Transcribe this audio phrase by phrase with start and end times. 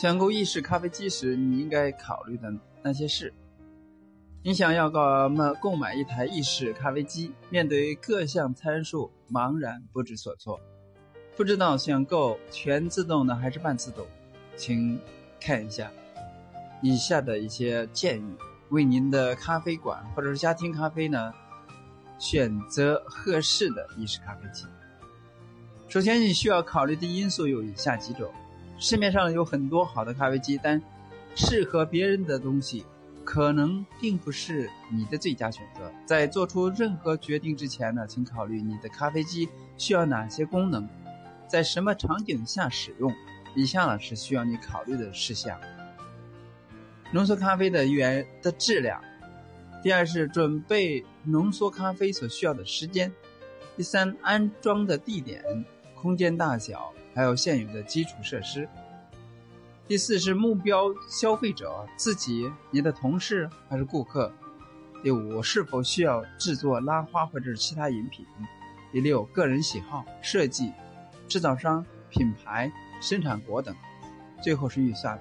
[0.00, 2.48] 选购意式咖啡机时，你应该考虑的
[2.84, 3.34] 那些事。
[4.44, 10.60] 你想要购买购买一台意式咖啡机，面对各项参数茫然不知所措，
[11.36, 14.06] 不知道选购全自动的还是半自动，
[14.54, 15.00] 请
[15.40, 15.90] 看一下
[16.80, 18.36] 以下的一些建议，
[18.68, 21.34] 为您的咖啡馆或者是家庭咖啡呢
[22.20, 24.64] 选择合适的意式咖啡机。
[25.88, 28.32] 首先，你需要考虑的因素有以下几种。
[28.78, 30.80] 市面上有很多好的咖啡机，但
[31.34, 32.84] 适合别人的东西
[33.24, 35.92] 可能并不是你的最佳选择。
[36.06, 40.88] 在做出任何决定之前呢，请考虑你的咖啡机需要哪些功能，
[41.48, 43.12] 在什么场景下使用。
[43.56, 45.58] 以下呢是需要你考虑的事项：
[47.12, 49.00] 浓缩咖啡的原的质量；
[49.82, 53.10] 第二是准备浓缩咖啡所需要的时间；
[53.76, 55.42] 第三，安装的地点、
[56.00, 56.92] 空间大小。
[57.18, 58.68] 还有现有的基础设施。
[59.88, 64.32] 第四是目标消费者自己、你的同事还是顾客。
[65.02, 68.24] 第五是否需要制作拉花或者其他饮品。
[68.92, 70.72] 第六个人喜好、设计、
[71.26, 72.70] 制造商、品牌、
[73.02, 73.74] 生产国等。
[74.40, 75.20] 最后是预算。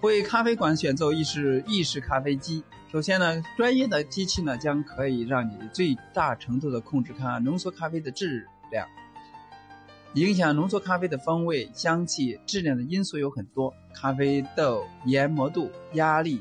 [0.00, 2.64] 为咖啡馆选择意式意式咖啡机，
[2.94, 8.46] 首先呢，专业的机器呢将可以让你最大程度的控制咖浓缩咖啡的质。
[8.70, 8.86] 量
[10.14, 16.40] 影响浓缩咖啡的风味、香气、质量的因素有很多，咖啡豆研磨度、压力、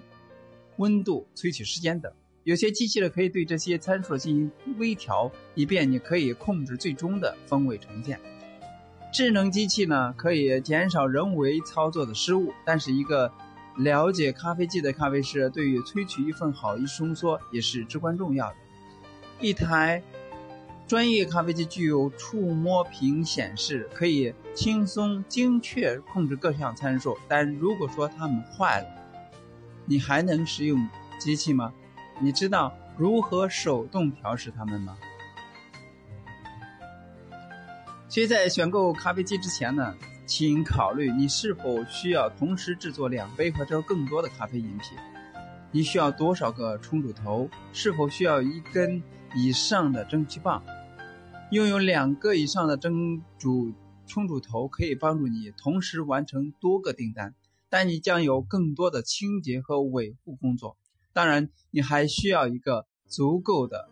[0.75, 2.13] 温度、萃取时间等。
[2.43, 8.19] 有些机器呢可以对这些参数进行微调，以便你可以控制最终的风味呈现。
[9.11, 13.31] 智能机器呢可以减少人为操作的失误，但是一个
[13.77, 18.55] 了解咖啡机的咖啡师对于萃取一份好意式浓缩也是至关重要的。
[19.39, 20.01] 一台。
[20.85, 27.17] 专业咖啡机具有触摸屏显示，可以轻松精确控制各项参数。
[27.27, 28.87] 但如果说它们坏了，
[29.85, 30.85] 你还能使用
[31.17, 31.73] 机器吗？
[32.19, 34.97] 你知道如何手动调试它们吗？
[38.09, 39.95] 所以在选购咖啡机之前呢，
[40.35, 44.97] 请考虑你是否需要同时制作两杯或者更多的咖啡饮品。
[45.71, 47.47] 你需要多少个冲煮头？
[47.71, 49.03] 是否需要一根？
[49.35, 50.63] 以上的蒸汽棒，
[51.51, 53.75] 拥有两个以上的蒸煮
[54.07, 57.35] 冲煮头可以帮助你同时完成多个订单，
[57.69, 60.77] 但你将有更多的清洁和维护工作。
[61.13, 63.87] 当然，你还需要一个足够的、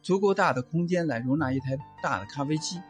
[0.00, 2.80] 足够大的空间来容纳一台大的咖啡机。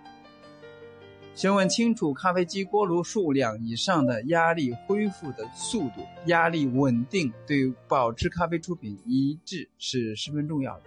[1.37, 10.85] 询问清楚咖啡机锅炉数量以上的压力恢复的速度，压力稳定对保持咖啡出品一致是十分重要的。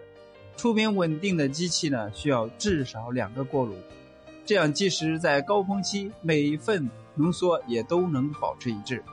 [0.57, 3.75] 出品稳定的机器呢，需要至少两个锅炉，
[4.43, 9.03] 这样即使在高峰期，每一份浓缩也都能保持一致。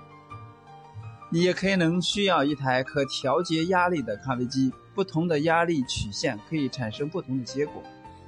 [1.30, 7.82] 你也可以能需要一台可调节压力的咖啡机，不同的压力曲线可以产生不同的结果。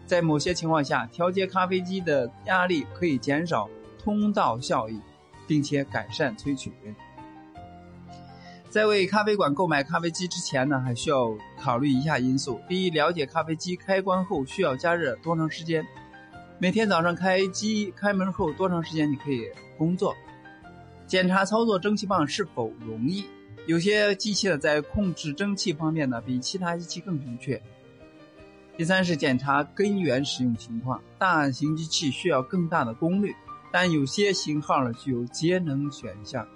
[0.09, 3.69] 在某些情况下，调节咖啡机的压力可以减少
[4.03, 4.99] 通道效益，
[5.47, 6.73] 并且改善萃取。
[8.71, 15.83] 在为咖啡馆购买咖啡机之前呢，还需要考虑以下因素：第一，了解咖啡机开关后需要加热多长时间；
[16.59, 19.45] 每天早上开机开门后多长时间你可以
[19.77, 20.15] 工作；
[21.07, 23.27] 检查操作蒸汽棒是否容易。
[23.67, 27.61] 有些机器呢，在控制蒸汽方面呢，比其他机器更准确。
[28.79, 33.35] 第三是检查根源使用情况，大型机器需要更大的功率，
[33.73, 36.47] 但有些型号呢具有节能选项。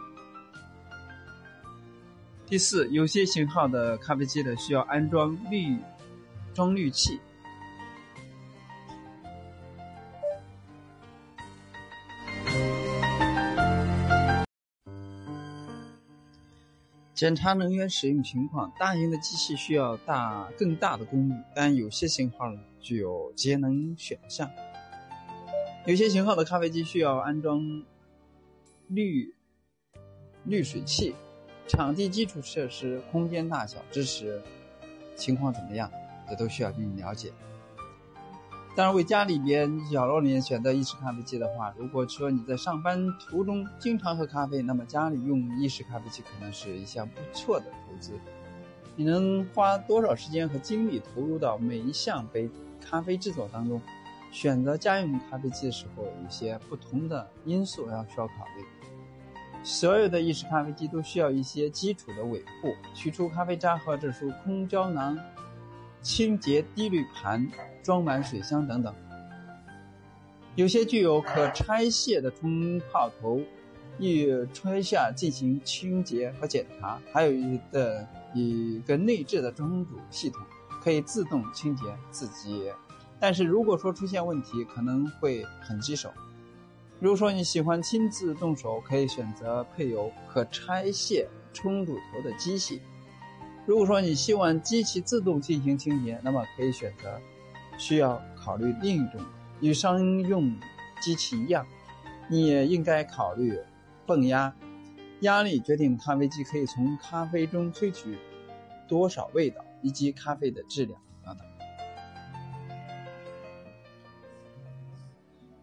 [2.46, 5.76] 第四，有些型号的咖啡机呢需要安装滤
[6.54, 7.18] 装滤器。
[17.22, 24.50] 检查能源使用情况，大型的机器需要大更大的功率，但有些型号呢具有节能选项。
[25.86, 27.84] 有些型号的咖啡机需要安装
[28.88, 29.32] 滤
[30.46, 31.14] 滤水器。
[31.68, 34.42] 场地基础设施、空间大小、支持
[35.14, 35.88] 情况怎么样，
[36.28, 37.32] 这都需要进行了解。
[38.74, 48.12] 当然，为家里边角落里面选择意式咖啡机的话，如果说你在上班途中经常喝咖啡，那么家里用意式咖啡机可能是一项不错的投资。
[48.96, 52.48] 你能花多少时间和精力投入到每一项杯
[52.80, 53.80] 咖啡制作当中？
[54.30, 58.64] 选择家用咖啡机的时候，有些不同的因素要需要考虑。
[59.62, 65.18] 所有的意式咖啡机都需要一些基础的维护，取出咖啡渣和这束空胶囊，
[66.02, 67.48] 清洁滴滤盘，
[67.82, 68.92] 装满水箱等等。
[70.56, 73.40] 有些具有可拆卸的冲泡头，
[73.98, 80.42] 易吹下进行清洁和检查；还有一的一个内置的冲煮系统，
[80.82, 82.70] 可以自动清洁自己。
[83.18, 86.12] 但是如果说出现问题，可能会很棘手。
[86.98, 92.80] 如果说你喜欢亲自动手，可以选择配有可拆卸冲煮头的机器；
[93.64, 97.20] 如果说你希望机器自动进行清洁，那么可以选择
[97.78, 99.20] 需要考虑另一种。
[99.60, 100.52] 与商用
[101.00, 101.64] 机器一样，
[102.28, 103.56] 你也应该考虑
[104.04, 104.52] 泵压，
[105.20, 108.18] 压力决定咖啡机可以从咖啡中萃取
[108.88, 111.46] 多少味道以及咖啡的质量等等。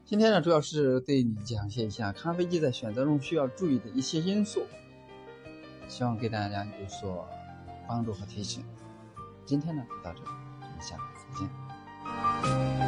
[0.05, 4.65] 今天呢，主要是对你讲解一下咖啡机在选择中需要注意的一些因素，
[5.89, 7.27] 希望给大家有所
[7.89, 8.63] 帮助和提醒。
[9.43, 10.29] 今天呢就到这里
[10.61, 12.69] 我们下次再见。